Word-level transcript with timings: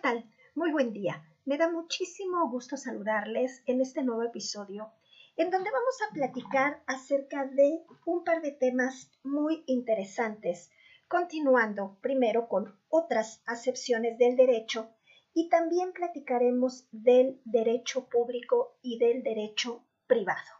tal? 0.00 0.24
Muy 0.54 0.72
buen 0.72 0.92
día. 0.92 1.22
Me 1.44 1.58
da 1.58 1.70
muchísimo 1.70 2.48
gusto 2.48 2.76
saludarles 2.76 3.62
en 3.66 3.80
este 3.80 4.02
nuevo 4.02 4.22
episodio 4.22 4.92
en 5.36 5.50
donde 5.50 5.70
vamos 5.70 5.96
a 6.02 6.12
platicar 6.12 6.82
acerca 6.86 7.46
de 7.46 7.82
un 8.04 8.24
par 8.24 8.40
de 8.42 8.52
temas 8.52 9.10
muy 9.22 9.62
interesantes, 9.66 10.70
continuando 11.06 11.98
primero 12.00 12.48
con 12.48 12.78
otras 12.88 13.42
acepciones 13.46 14.18
del 14.18 14.36
derecho 14.36 14.90
y 15.34 15.48
también 15.48 15.92
platicaremos 15.92 16.86
del 16.92 17.40
derecho 17.44 18.08
público 18.08 18.78
y 18.82 18.98
del 18.98 19.22
derecho 19.22 19.84
privado. 20.06 20.50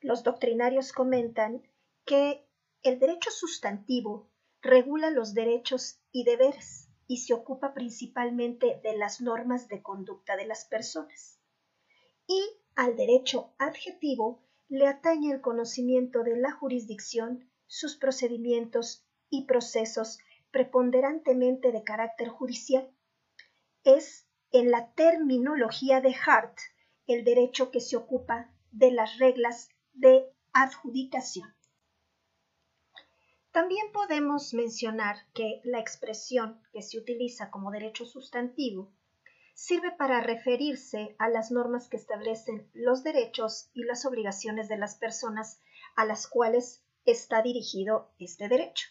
Los 0.00 0.22
doctrinarios 0.22 0.92
comentan 0.92 1.62
que 2.04 2.46
el 2.82 2.98
derecho 2.98 3.30
sustantivo 3.30 4.30
regula 4.62 5.10
los 5.10 5.34
derechos 5.34 6.00
y 6.12 6.24
deberes 6.24 6.89
y 7.10 7.16
se 7.16 7.34
ocupa 7.34 7.74
principalmente 7.74 8.80
de 8.84 8.96
las 8.96 9.20
normas 9.20 9.66
de 9.66 9.82
conducta 9.82 10.36
de 10.36 10.46
las 10.46 10.64
personas. 10.64 11.40
Y 12.28 12.40
al 12.76 12.94
derecho 12.94 13.52
adjetivo 13.58 14.44
le 14.68 14.86
atañe 14.86 15.32
el 15.32 15.40
conocimiento 15.40 16.22
de 16.22 16.36
la 16.36 16.52
jurisdicción, 16.52 17.50
sus 17.66 17.96
procedimientos 17.96 19.04
y 19.28 19.46
procesos 19.46 20.20
preponderantemente 20.52 21.72
de 21.72 21.82
carácter 21.82 22.28
judicial. 22.28 22.88
Es 23.82 24.28
en 24.52 24.70
la 24.70 24.92
terminología 24.92 26.00
de 26.00 26.14
Hart 26.14 26.56
el 27.08 27.24
derecho 27.24 27.72
que 27.72 27.80
se 27.80 27.96
ocupa 27.96 28.54
de 28.70 28.92
las 28.92 29.18
reglas 29.18 29.68
de 29.94 30.32
adjudicación. 30.52 31.52
También 33.52 33.90
podemos 33.92 34.54
mencionar 34.54 35.16
que 35.34 35.60
la 35.64 35.80
expresión 35.80 36.62
que 36.72 36.82
se 36.82 36.98
utiliza 36.98 37.50
como 37.50 37.72
derecho 37.72 38.06
sustantivo 38.06 38.92
sirve 39.54 39.90
para 39.90 40.20
referirse 40.20 41.16
a 41.18 41.28
las 41.28 41.50
normas 41.50 41.88
que 41.88 41.96
establecen 41.96 42.70
los 42.74 43.02
derechos 43.02 43.68
y 43.74 43.82
las 43.84 44.06
obligaciones 44.06 44.68
de 44.68 44.78
las 44.78 44.94
personas 44.94 45.60
a 45.96 46.04
las 46.04 46.28
cuales 46.28 46.84
está 47.04 47.42
dirigido 47.42 48.12
este 48.18 48.48
derecho. 48.48 48.88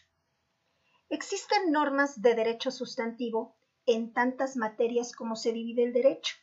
Existen 1.08 1.72
normas 1.72 2.20
de 2.20 2.34
derecho 2.34 2.70
sustantivo 2.70 3.56
en 3.86 4.12
tantas 4.12 4.56
materias 4.56 5.12
como 5.12 5.36
se 5.36 5.52
divide 5.52 5.84
el 5.84 5.92
derecho, 5.92 6.36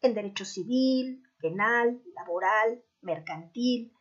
en 0.00 0.14
derecho 0.14 0.44
civil, 0.44 1.22
penal, 1.38 2.00
laboral, 2.14 2.82
mercantil, 3.00 3.92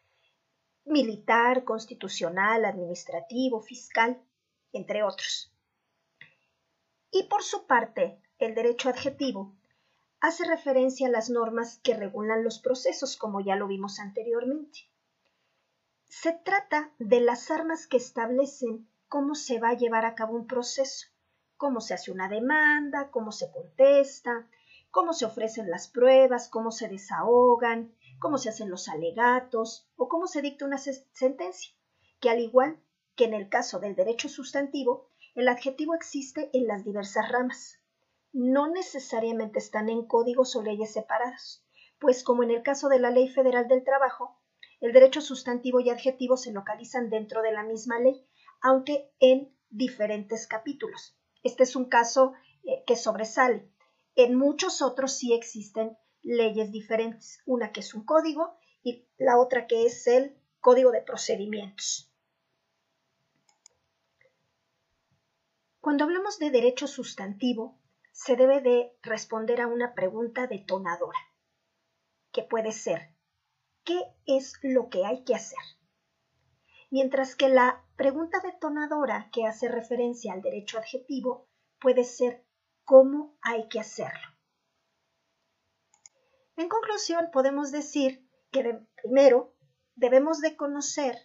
militar, 0.85 1.63
constitucional, 1.63 2.63
administrativo, 2.63 3.59
fiscal, 3.59 4.21
entre 4.71 5.03
otros. 5.03 5.51
Y 7.11 7.23
por 7.23 7.43
su 7.43 7.65
parte, 7.65 8.19
el 8.39 8.55
derecho 8.55 8.89
adjetivo 8.89 9.53
hace 10.19 10.45
referencia 10.45 11.07
a 11.07 11.11
las 11.11 11.29
normas 11.29 11.79
que 11.83 11.95
regulan 11.95 12.43
los 12.43 12.59
procesos, 12.59 13.17
como 13.17 13.41
ya 13.41 13.55
lo 13.55 13.67
vimos 13.67 13.99
anteriormente. 13.99 14.89
Se 16.07 16.33
trata 16.33 16.91
de 16.99 17.19
las 17.19 17.51
armas 17.51 17.87
que 17.87 17.97
establecen 17.97 18.87
cómo 19.07 19.35
se 19.35 19.59
va 19.59 19.69
a 19.69 19.77
llevar 19.77 20.05
a 20.05 20.15
cabo 20.15 20.35
un 20.35 20.47
proceso, 20.47 21.07
cómo 21.57 21.81
se 21.81 21.93
hace 21.93 22.11
una 22.11 22.29
demanda, 22.29 23.11
cómo 23.11 23.31
se 23.31 23.51
contesta, 23.51 24.47
cómo 24.91 25.13
se 25.13 25.25
ofrecen 25.25 25.69
las 25.69 25.87
pruebas, 25.87 26.49
cómo 26.49 26.71
se 26.71 26.87
desahogan, 26.87 27.93
cómo 28.19 28.37
se 28.37 28.49
hacen 28.49 28.69
los 28.69 28.87
alegatos 28.87 29.87
o 29.95 30.07
cómo 30.07 30.27
se 30.27 30.41
dicta 30.41 30.65
una 30.65 30.77
sentencia, 30.77 31.73
que 32.19 32.29
al 32.29 32.39
igual 32.39 32.81
que 33.15 33.25
en 33.25 33.33
el 33.33 33.49
caso 33.49 33.79
del 33.79 33.95
derecho 33.95 34.29
sustantivo, 34.29 35.09
el 35.35 35.47
adjetivo 35.47 35.95
existe 35.95 36.49
en 36.53 36.67
las 36.67 36.83
diversas 36.83 37.29
ramas. 37.29 37.79
No 38.33 38.67
necesariamente 38.67 39.59
están 39.59 39.89
en 39.89 40.05
códigos 40.05 40.55
o 40.55 40.61
leyes 40.61 40.93
separados, 40.93 41.63
pues 41.99 42.23
como 42.23 42.43
en 42.43 42.51
el 42.51 42.63
caso 42.63 42.89
de 42.89 42.99
la 42.99 43.11
Ley 43.11 43.29
Federal 43.29 43.67
del 43.67 43.83
Trabajo, 43.83 44.39
el 44.81 44.91
derecho 44.91 45.21
sustantivo 45.21 45.79
y 45.79 45.89
adjetivo 45.89 46.37
se 46.37 46.51
localizan 46.51 47.09
dentro 47.09 47.41
de 47.41 47.51
la 47.51 47.63
misma 47.63 47.99
ley, 47.99 48.25
aunque 48.61 49.11
en 49.19 49.55
diferentes 49.69 50.47
capítulos. 50.47 51.17
Este 51.43 51.63
es 51.63 51.75
un 51.75 51.85
caso 51.85 52.33
eh, 52.63 52.83
que 52.85 52.95
sobresale. 52.95 53.69
En 54.15 54.35
muchos 54.35 54.81
otros 54.81 55.13
sí 55.17 55.33
existen 55.33 55.97
leyes 56.25 56.71
diferentes, 56.71 57.41
una 57.45 57.71
que 57.71 57.79
es 57.81 57.93
un 57.93 58.03
código 58.03 58.57
y 58.83 59.07
la 59.17 59.37
otra 59.37 59.67
que 59.67 59.85
es 59.85 60.07
el 60.07 60.35
código 60.59 60.91
de 60.91 61.01
procedimientos. 61.01 62.11
Cuando 65.79 66.03
hablamos 66.03 66.39
de 66.39 66.49
derecho 66.49 66.87
sustantivo, 66.87 67.79
se 68.11 68.35
debe 68.35 68.59
de 68.61 68.97
responder 69.03 69.61
a 69.61 69.67
una 69.67 69.93
pregunta 69.93 70.47
detonadora, 70.47 71.19
que 72.31 72.41
puede 72.41 72.71
ser, 72.71 73.13
¿qué 73.83 74.01
es 74.25 74.53
lo 74.63 74.89
que 74.89 75.05
hay 75.05 75.23
que 75.23 75.35
hacer? 75.35 75.59
Mientras 76.89 77.35
que 77.35 77.49
la 77.49 77.85
pregunta 77.95 78.39
detonadora 78.39 79.29
que 79.31 79.45
hace 79.45 79.67
referencia 79.67 80.33
al 80.33 80.41
derecho 80.41 80.79
adjetivo 80.79 81.47
puede 81.79 82.03
ser, 82.03 82.43
¿cómo 82.83 83.37
hay 83.41 83.67
que 83.67 83.79
hacerlo? 83.79 84.34
En 86.57 86.69
conclusión, 86.69 87.29
podemos 87.31 87.71
decir 87.71 88.29
que 88.51 88.79
primero 89.01 89.53
debemos 89.95 90.39
de 90.39 90.55
conocer 90.55 91.15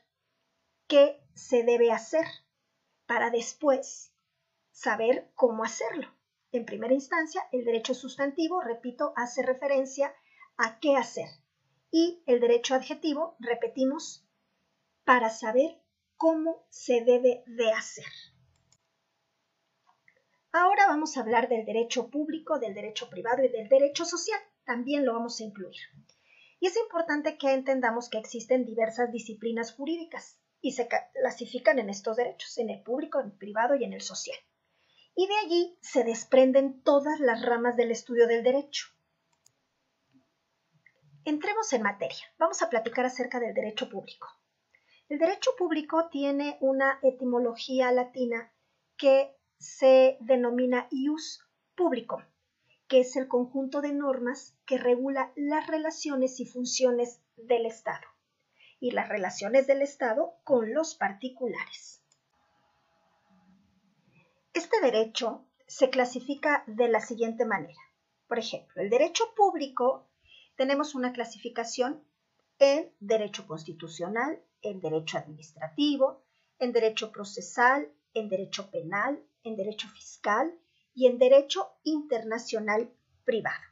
qué 0.89 1.23
se 1.35 1.63
debe 1.63 1.93
hacer 1.93 2.27
para 3.07 3.31
después 3.31 4.13
saber 4.73 5.31
cómo 5.35 5.65
hacerlo. 5.65 6.09
En 6.53 6.65
primera 6.65 6.95
instancia, 6.95 7.43
el 7.53 7.65
derecho 7.65 7.95
sustantivo, 7.95 8.61
repito, 8.61 9.13
hace 9.17 9.43
referencia 9.43 10.13
a 10.57 10.81
qué 10.81 10.97
hacer. 10.97 11.29
Y 11.93 12.23
el 12.27 12.41
derecho 12.41 12.75
adjetivo, 12.75 13.37
repetimos, 13.39 14.27
para 15.05 15.31
saber 15.31 15.81
cómo 16.17 16.67
se 16.71 17.03
debe 17.05 17.45
de 17.47 17.71
hacer. 17.71 18.05
Ahora 20.53 20.87
vamos 20.89 21.17
a 21.17 21.21
hablar 21.21 21.49
del 21.49 21.65
derecho 21.65 22.11
público, 22.11 22.59
del 22.59 22.75
derecho 22.75 23.09
privado 23.09 23.45
y 23.45 23.49
del 23.49 23.69
derecho 23.69 24.05
social 24.05 24.41
también 24.71 25.05
lo 25.05 25.15
vamos 25.15 25.41
a 25.41 25.43
incluir. 25.43 25.81
Y 26.61 26.69
es 26.69 26.77
importante 26.77 27.37
que 27.37 27.53
entendamos 27.53 28.09
que 28.09 28.19
existen 28.19 28.65
diversas 28.65 29.11
disciplinas 29.11 29.73
jurídicas 29.73 30.39
y 30.61 30.73
se 30.73 30.87
clasifican 31.21 31.81
en 31.81 31.91
estos 31.91 32.17
derechos, 32.17 32.57
en 32.57 32.71
el 32.71 32.81
público, 32.81 33.19
en 33.19 33.27
el 33.27 33.33
privado 33.33 33.75
y 33.75 33.83
en 33.83 33.95
el 33.95 34.01
social. 34.01 34.37
Y 35.17 35.27
de 35.27 35.35
allí 35.45 35.79
se 35.81 36.05
desprenden 36.05 36.85
todas 36.85 37.19
las 37.19 37.45
ramas 37.45 37.77
del 37.77 37.91
estudio 37.91 38.29
del 38.29 38.45
derecho. 38.45 38.87
Entremos 41.25 41.73
en 41.73 41.83
materia. 41.83 42.33
Vamos 42.39 42.63
a 42.63 42.71
platicar 42.71 43.05
acerca 43.05 43.41
del 43.41 43.55
derecho 43.55 43.89
público. 43.89 44.29
El 45.09 45.19
derecho 45.19 45.51
público 45.59 46.09
tiene 46.13 46.59
una 46.61 47.01
etimología 47.03 47.91
latina 47.91 48.53
que 48.97 49.35
se 49.59 50.17
denomina 50.21 50.87
ius 50.93 51.45
publicum, 51.75 52.23
que 52.91 52.99
es 52.99 53.15
el 53.15 53.29
conjunto 53.29 53.83
de 53.83 53.93
normas 53.93 54.57
que 54.67 54.77
regula 54.77 55.33
las 55.37 55.69
relaciones 55.69 56.41
y 56.41 56.45
funciones 56.45 57.21
del 57.37 57.65
Estado 57.65 58.05
y 58.81 58.91
las 58.91 59.09
relaciones 59.09 59.69
del 59.69 59.81
Estado 59.81 60.35
con 60.43 60.75
los 60.75 60.97
particulares. 60.97 62.03
Este 64.53 64.81
derecho 64.81 65.47
se 65.69 65.89
clasifica 65.89 66.65
de 66.67 66.89
la 66.89 67.01
siguiente 67.01 67.45
manera. 67.45 67.81
Por 68.27 68.41
ejemplo, 68.41 68.83
el 68.83 68.91
derecho 68.91 69.35
público 69.37 70.09
tenemos 70.57 70.97
una 70.97 71.13
clasificación 71.13 72.03
en 72.59 72.93
derecho 72.99 73.47
constitucional, 73.47 74.43
en 74.63 74.81
derecho 74.81 75.17
administrativo, 75.17 76.25
en 76.59 76.73
derecho 76.73 77.13
procesal, 77.13 77.89
en 78.15 78.29
derecho 78.29 78.69
penal, 78.73 79.23
en 79.45 79.55
derecho 79.55 79.89
fiscal 79.91 80.53
y 80.95 81.07
en 81.07 81.19
derecho 81.19 81.69
internacional 81.85 82.93
privado. 83.25 83.63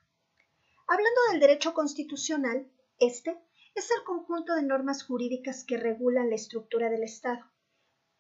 Hablando 0.87 1.21
del 1.31 1.41
derecho 1.41 1.75
constitucional, 1.75 2.71
este 2.99 3.37
es 3.75 3.91
el 3.91 4.03
conjunto 4.05 4.55
de 4.55 4.63
normas 4.63 5.05
jurídicas 5.05 5.65
que 5.65 5.77
regulan 5.77 6.31
la 6.31 6.37
estructura 6.37 6.91
del 6.91 7.03
Estado, 7.03 7.45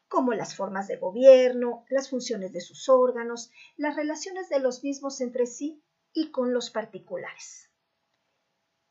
como 0.08 0.34
las 0.34 0.54
formas 0.54 0.88
de 0.88 0.96
gobierno, 0.96 1.84
las 1.88 2.10
funciones 2.10 2.52
de 2.52 2.60
sus 2.60 2.88
órganos, 2.88 3.50
las 3.76 3.96
relaciones 3.96 4.48
de 4.48 4.60
los 4.60 4.84
mismos 4.84 5.20
entre 5.20 5.46
sí 5.46 5.82
y 6.12 6.30
con 6.30 6.52
los 6.52 6.70
particulares. 6.70 7.70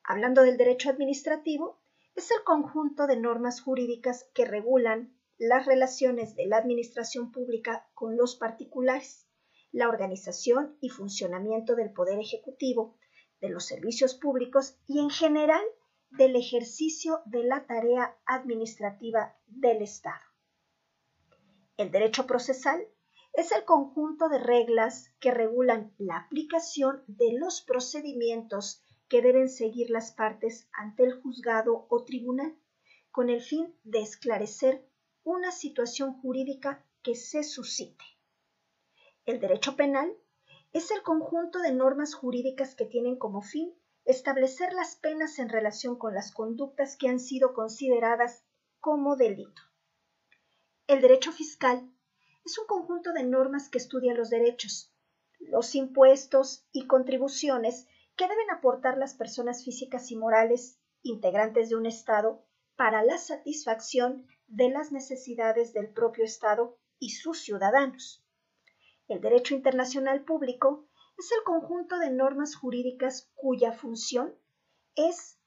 Hablando 0.03 0.43
del 0.43 0.57
derecho 0.57 0.89
administrativo, 0.89 1.81
es 2.15 2.31
el 2.31 2.43
conjunto 2.43 3.07
de 3.07 3.17
normas 3.17 3.61
jurídicas 3.61 4.29
que 4.33 4.45
regulan 4.45 5.15
las 5.37 5.65
relaciones 5.65 6.35
de 6.35 6.47
la 6.47 6.57
administración 6.57 7.31
pública 7.31 7.87
con 7.93 8.17
los 8.17 8.35
particulares 8.35 9.26
la 9.71 9.89
organización 9.89 10.77
y 10.81 10.89
funcionamiento 10.89 11.75
del 11.75 11.91
Poder 11.91 12.19
Ejecutivo, 12.19 12.97
de 13.41 13.49
los 13.49 13.65
servicios 13.65 14.15
públicos 14.15 14.77
y 14.87 14.99
en 14.99 15.09
general 15.09 15.63
del 16.11 16.35
ejercicio 16.35 17.21
de 17.25 17.43
la 17.43 17.65
tarea 17.65 18.17
administrativa 18.25 19.35
del 19.45 19.81
Estado. 19.81 20.21
El 21.75 21.91
derecho 21.91 22.25
procesal 22.25 22.87
es 23.33 23.51
el 23.51 23.65
conjunto 23.65 24.29
de 24.29 24.39
reglas 24.39 25.13
que 25.19 25.31
regulan 25.31 25.93
la 25.99 26.17
aplicación 26.17 27.03
de 27.07 27.33
los 27.33 27.61
procedimientos 27.61 28.81
que 29.07 29.21
deben 29.21 29.49
seguir 29.49 29.89
las 29.91 30.11
partes 30.11 30.67
ante 30.73 31.03
el 31.03 31.21
juzgado 31.21 31.85
o 31.89 32.03
tribunal, 32.03 32.57
con 33.11 33.29
el 33.29 33.41
fin 33.41 33.75
de 33.83 34.01
esclarecer 34.01 34.89
una 35.23 35.51
situación 35.51 36.19
jurídica 36.19 36.83
que 37.03 37.15
se 37.15 37.43
suscite. 37.43 38.03
El 39.27 39.41
derecho 39.41 39.75
penal 39.75 40.15
es 40.71 40.89
el 40.89 41.03
conjunto 41.03 41.59
de 41.59 41.73
normas 41.73 42.13
jurídicas 42.13 42.75
que 42.75 42.85
tienen 42.85 43.17
como 43.17 43.41
fin 43.41 43.73
establecer 44.05 44.71
las 44.71 44.95
penas 44.95 45.37
en 45.37 45.49
relación 45.49 45.97
con 45.97 46.13
las 46.13 46.31
conductas 46.31 46.95
que 46.95 47.09
han 47.09 47.19
sido 47.19 47.53
consideradas 47.53 48.45
como 48.79 49.17
delito. 49.17 49.61
El 50.87 51.01
derecho 51.01 51.33
fiscal 51.33 51.93
es 52.45 52.57
un 52.57 52.67
conjunto 52.67 53.11
de 53.11 53.25
normas 53.25 53.67
que 53.67 53.79
estudia 53.79 54.13
los 54.13 54.29
derechos, 54.29 54.93
los 55.39 55.75
impuestos 55.75 56.65
y 56.71 56.87
contribuciones 56.87 57.85
que 58.15 58.29
deben 58.29 58.49
aportar 58.49 58.97
las 58.97 59.13
personas 59.13 59.65
físicas 59.65 60.09
y 60.09 60.15
morales 60.15 60.79
integrantes 61.03 61.67
de 61.67 61.75
un 61.75 61.85
Estado 61.85 62.45
para 62.77 63.03
la 63.03 63.17
satisfacción 63.17 64.25
de 64.47 64.69
las 64.69 64.93
necesidades 64.93 65.73
del 65.73 65.89
propio 65.89 66.23
Estado 66.23 66.79
y 66.97 67.09
sus 67.09 67.41
ciudadanos. 67.41 68.23
El 69.07 69.21
derecho 69.21 69.55
internacional 69.55 70.23
público 70.23 70.85
es 71.17 71.31
el 71.31 71.43
conjunto 71.43 71.97
de 71.97 72.11
normas 72.11 72.55
jurídicas 72.55 73.31
cuya 73.35 73.71
función 73.71 74.35
es 74.95 75.39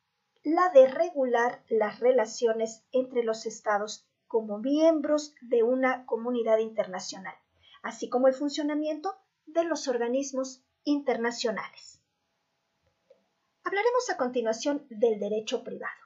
la 0.43 0.71
de 0.71 0.87
regular 0.89 1.63
las 1.69 2.01
relaciones 2.01 2.85
entre 2.93 3.23
los 3.23 3.45
estados 3.45 4.09
como 4.27 4.59
miembros 4.59 5.35
de 5.43 5.63
una 5.63 6.07
comunidad 6.07 6.59
internacional, 6.59 7.35
así 7.83 8.09
como 8.09 8.29
el 8.29 8.35
funcionamiento 8.35 9.15
de 9.47 9.65
los 9.65 9.89
organismos 9.89 10.63
internacionales. 10.85 12.01
Hablaremos 13.65 14.09
a 14.09 14.17
continuación 14.17 14.87
del 14.89 15.21
derecho 15.21 15.63
privado. 15.63 16.01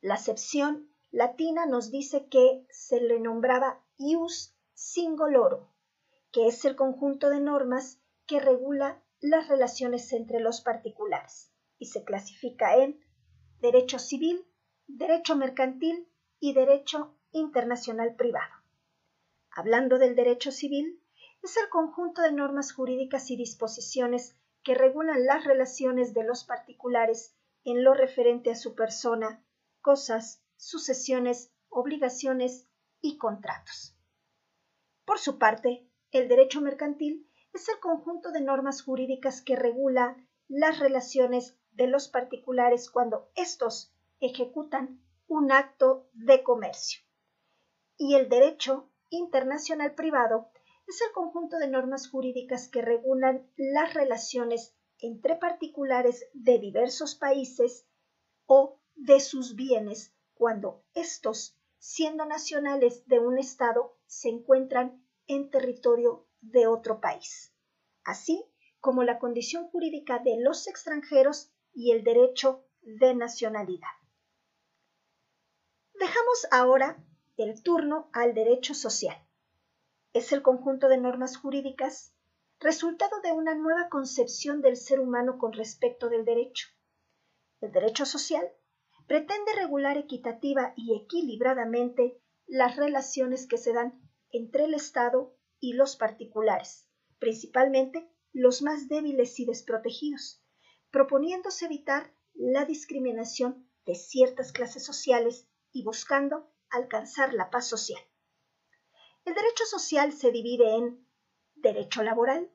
La 0.00 0.14
acepción 0.14 0.88
latina 1.10 1.66
nos 1.66 1.90
dice 1.90 2.26
que 2.28 2.66
se 2.70 3.00
le 3.00 3.20
nombraba 3.20 3.82
ius 3.98 4.54
singoloro, 4.74 5.68
que 6.32 6.46
es 6.46 6.64
el 6.64 6.76
conjunto 6.76 7.30
de 7.30 7.40
normas 7.40 8.00
que 8.26 8.40
regula 8.40 9.02
las 9.20 9.48
relaciones 9.48 10.12
entre 10.12 10.40
los 10.40 10.60
particulares 10.60 11.52
y 11.78 11.86
se 11.86 12.04
clasifica 12.04 12.76
en 12.76 13.00
derecho 13.60 13.98
civil, 13.98 14.46
derecho 14.86 15.36
mercantil 15.36 16.08
y 16.40 16.52
derecho 16.52 17.16
internacional 17.32 18.14
privado. 18.14 18.54
Hablando 19.50 19.98
del 19.98 20.14
derecho 20.14 20.52
civil, 20.52 21.02
es 21.42 21.56
el 21.56 21.68
conjunto 21.68 22.22
de 22.22 22.32
normas 22.32 22.72
jurídicas 22.72 23.30
y 23.30 23.36
disposiciones 23.36 24.36
que 24.62 24.74
regulan 24.74 25.24
las 25.26 25.44
relaciones 25.44 26.12
de 26.12 26.24
los 26.24 26.44
particulares 26.44 27.34
en 27.64 27.84
lo 27.84 27.94
referente 27.94 28.50
a 28.50 28.56
su 28.56 28.74
persona, 28.74 29.44
cosas, 29.80 30.42
sucesiones, 30.56 31.52
obligaciones 31.68 32.68
y 33.00 33.16
contratos. 33.18 33.96
Por 35.04 35.18
su 35.18 35.38
parte, 35.38 35.85
el 36.12 36.28
derecho 36.28 36.60
mercantil 36.60 37.28
es 37.52 37.68
el 37.68 37.78
conjunto 37.80 38.32
de 38.32 38.40
normas 38.40 38.82
jurídicas 38.82 39.42
que 39.42 39.56
regula 39.56 40.16
las 40.48 40.78
relaciones 40.78 41.56
de 41.72 41.86
los 41.86 42.08
particulares 42.08 42.90
cuando 42.90 43.30
éstos 43.34 43.92
ejecutan 44.20 45.00
un 45.28 45.52
acto 45.52 46.08
de 46.12 46.42
comercio. 46.42 47.02
Y 47.98 48.14
el 48.14 48.28
derecho 48.28 48.90
internacional 49.10 49.94
privado 49.94 50.50
es 50.86 51.00
el 51.02 51.12
conjunto 51.12 51.58
de 51.58 51.68
normas 51.68 52.08
jurídicas 52.08 52.68
que 52.68 52.82
regulan 52.82 53.50
las 53.56 53.94
relaciones 53.94 54.74
entre 54.98 55.36
particulares 55.36 56.26
de 56.32 56.58
diversos 56.58 57.14
países 57.14 57.86
o 58.46 58.78
de 58.94 59.20
sus 59.20 59.56
bienes 59.56 60.14
cuando 60.34 60.84
éstos, 60.94 61.56
siendo 61.78 62.24
nacionales 62.24 63.06
de 63.06 63.18
un 63.18 63.38
Estado, 63.38 63.96
se 64.06 64.28
encuentran 64.28 65.05
en 65.26 65.50
territorio 65.50 66.26
de 66.40 66.66
otro 66.66 67.00
país, 67.00 67.52
así 68.04 68.44
como 68.80 69.02
la 69.02 69.18
condición 69.18 69.68
jurídica 69.68 70.18
de 70.18 70.38
los 70.40 70.66
extranjeros 70.68 71.50
y 71.72 71.92
el 71.92 72.04
derecho 72.04 72.64
de 72.82 73.14
nacionalidad. 73.14 73.88
Dejamos 75.94 76.46
ahora 76.50 77.02
el 77.36 77.62
turno 77.62 78.08
al 78.12 78.34
derecho 78.34 78.74
social. 78.74 79.16
Es 80.12 80.32
el 80.32 80.42
conjunto 80.42 80.88
de 80.88 80.98
normas 80.98 81.36
jurídicas 81.36 82.14
resultado 82.60 83.20
de 83.22 83.32
una 83.32 83.54
nueva 83.54 83.88
concepción 83.88 84.62
del 84.62 84.76
ser 84.76 85.00
humano 85.00 85.38
con 85.38 85.52
respecto 85.52 86.08
del 86.08 86.24
derecho. 86.24 86.68
El 87.60 87.72
derecho 87.72 88.06
social 88.06 88.46
pretende 89.06 89.54
regular 89.54 89.98
equitativa 89.98 90.72
y 90.76 90.96
equilibradamente 90.96 92.18
las 92.46 92.76
relaciones 92.76 93.46
que 93.46 93.58
se 93.58 93.72
dan 93.72 94.00
entre 94.30 94.64
el 94.64 94.74
Estado 94.74 95.36
y 95.60 95.74
los 95.74 95.96
particulares, 95.96 96.88
principalmente 97.18 98.10
los 98.32 98.62
más 98.62 98.88
débiles 98.88 99.38
y 99.40 99.46
desprotegidos, 99.46 100.42
proponiéndose 100.90 101.66
evitar 101.66 102.12
la 102.34 102.64
discriminación 102.64 103.68
de 103.86 103.94
ciertas 103.94 104.52
clases 104.52 104.84
sociales 104.84 105.48
y 105.72 105.84
buscando 105.84 106.52
alcanzar 106.70 107.32
la 107.32 107.50
paz 107.50 107.66
social. 107.66 108.00
El 109.24 109.34
derecho 109.34 109.64
social 109.64 110.12
se 110.12 110.30
divide 110.30 110.76
en 110.76 111.06
derecho 111.54 112.02
laboral, 112.02 112.50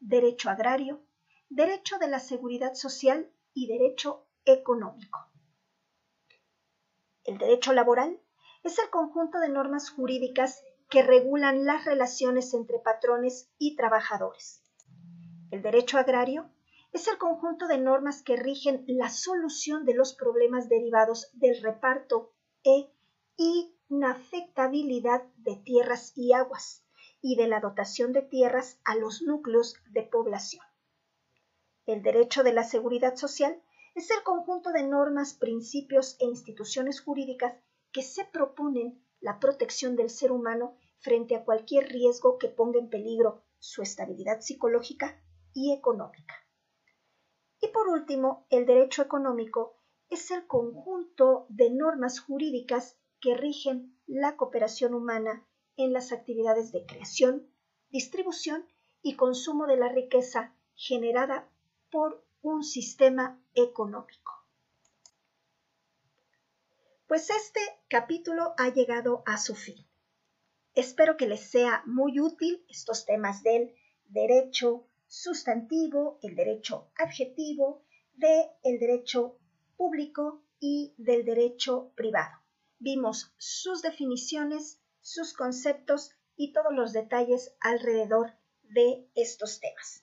derecho 0.00 0.50
agrario, 0.50 1.04
derecho 1.48 1.98
de 1.98 2.08
la 2.08 2.20
seguridad 2.20 2.74
social 2.74 3.30
y 3.52 3.66
derecho 3.66 4.26
económico. 4.44 5.18
El 7.24 7.38
derecho 7.38 7.72
laboral 7.72 8.20
es 8.62 8.78
el 8.78 8.88
conjunto 8.90 9.40
de 9.40 9.48
normas 9.48 9.90
jurídicas 9.90 10.62
que 10.88 11.02
regulan 11.02 11.64
las 11.64 11.84
relaciones 11.84 12.54
entre 12.54 12.78
patrones 12.78 13.50
y 13.58 13.76
trabajadores. 13.76 14.62
El 15.50 15.62
derecho 15.62 15.98
agrario 15.98 16.50
es 16.92 17.08
el 17.08 17.18
conjunto 17.18 17.66
de 17.66 17.78
normas 17.78 18.22
que 18.22 18.36
rigen 18.36 18.84
la 18.86 19.10
solución 19.10 19.84
de 19.84 19.94
los 19.94 20.14
problemas 20.14 20.68
derivados 20.68 21.28
del 21.34 21.60
reparto 21.62 22.32
e 22.64 22.90
inafectabilidad 23.36 25.22
de 25.36 25.56
tierras 25.56 26.12
y 26.16 26.32
aguas 26.32 26.84
y 27.20 27.36
de 27.36 27.48
la 27.48 27.60
dotación 27.60 28.12
de 28.12 28.22
tierras 28.22 28.80
a 28.84 28.94
los 28.96 29.22
núcleos 29.22 29.74
de 29.90 30.02
población. 30.02 30.64
El 31.86 32.02
derecho 32.02 32.42
de 32.42 32.52
la 32.52 32.64
seguridad 32.64 33.16
social 33.16 33.62
es 33.94 34.10
el 34.10 34.22
conjunto 34.22 34.72
de 34.72 34.82
normas, 34.82 35.34
principios 35.34 36.16
e 36.20 36.24
instituciones 36.24 37.00
jurídicas 37.00 37.54
que 37.92 38.02
se 38.02 38.24
proponen 38.24 39.05
la 39.26 39.40
protección 39.40 39.96
del 39.96 40.08
ser 40.08 40.30
humano 40.30 40.76
frente 41.00 41.34
a 41.34 41.44
cualquier 41.44 41.88
riesgo 41.88 42.38
que 42.38 42.46
ponga 42.46 42.78
en 42.78 42.88
peligro 42.88 43.42
su 43.58 43.82
estabilidad 43.82 44.40
psicológica 44.40 45.20
y 45.52 45.72
económica. 45.72 46.46
Y 47.60 47.66
por 47.68 47.88
último, 47.88 48.46
el 48.50 48.66
derecho 48.66 49.02
económico 49.02 49.74
es 50.10 50.30
el 50.30 50.46
conjunto 50.46 51.46
de 51.48 51.70
normas 51.70 52.20
jurídicas 52.20 52.96
que 53.20 53.34
rigen 53.34 53.98
la 54.06 54.36
cooperación 54.36 54.94
humana 54.94 55.44
en 55.76 55.92
las 55.92 56.12
actividades 56.12 56.70
de 56.70 56.86
creación, 56.86 57.50
distribución 57.90 58.64
y 59.02 59.16
consumo 59.16 59.66
de 59.66 59.76
la 59.76 59.88
riqueza 59.88 60.54
generada 60.76 61.50
por 61.90 62.24
un 62.42 62.62
sistema 62.62 63.42
económico. 63.54 64.35
Pues 67.06 67.30
este 67.30 67.60
capítulo 67.88 68.54
ha 68.58 68.70
llegado 68.70 69.22
a 69.26 69.38
su 69.38 69.54
fin. 69.54 69.76
Espero 70.74 71.16
que 71.16 71.28
les 71.28 71.40
sea 71.40 71.84
muy 71.86 72.18
útil 72.18 72.66
estos 72.68 73.06
temas 73.06 73.44
del 73.44 73.72
derecho 74.08 74.88
sustantivo, 75.06 76.18
el 76.24 76.34
derecho 76.34 76.90
adjetivo, 76.96 77.84
del 78.14 78.46
el 78.64 78.80
derecho 78.80 79.38
público 79.76 80.42
y 80.58 80.94
del 80.98 81.24
derecho 81.24 81.92
privado. 81.94 82.40
Vimos 82.80 83.32
sus 83.38 83.82
definiciones, 83.82 84.80
sus 85.00 85.32
conceptos 85.32 86.10
y 86.34 86.52
todos 86.52 86.74
los 86.74 86.92
detalles 86.92 87.54
alrededor 87.60 88.32
de 88.62 89.08
estos 89.14 89.60
temas. 89.60 90.02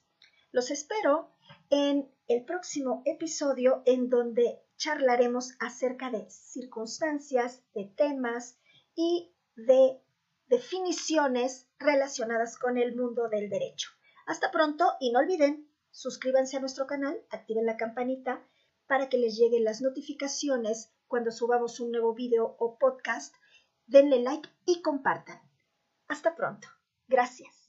Los 0.53 0.72
espero 0.72 1.33
en 1.69 2.10
el 2.29 2.45
próximo 2.45 3.01
episodio 3.03 3.83
en 3.86 4.07
donde 4.07 4.62
charlaremos 4.77 5.53
acerca 5.60 6.10
de 6.10 6.30
circunstancias, 6.30 7.63
de 7.74 7.86
temas 7.96 8.58
y 8.96 9.34
de 9.56 10.01
definiciones 10.48 11.68
relacionadas 11.80 12.58
con 12.58 12.77
el 12.77 12.96
mundo 12.96 13.30
del 13.30 13.50
derecho. 13.50 13.89
Hasta 14.25 14.51
pronto 14.51 14.94
y 15.00 15.12
no 15.12 15.20
olviden, 15.20 15.70
suscríbanse 15.92 16.58
a 16.58 16.60
nuestro 16.60 16.88
canal, 16.88 17.20
activen 17.30 17.65
la 17.65 17.77
campanita 17.77 18.46
para 18.88 19.10
que 19.10 19.18
les 19.18 19.38
lleguen 19.38 19.63
las 19.63 19.82
notificaciones 19.82 20.92
cuando 21.08 21.32
subamos 21.32 21.80
un 21.80 21.92
nuevo 21.92 22.13
video 22.13 22.56
o 22.60 22.77
podcast. 22.77 23.36
Denle 23.86 24.22
like 24.22 24.50
y 24.65 24.82
compartan. 24.82 25.42
Hasta 26.08 26.36
pronto. 26.36 26.68
Gracias. 27.08 27.62